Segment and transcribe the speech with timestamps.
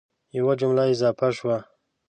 [0.37, 1.57] یوه جمله اضافه شوه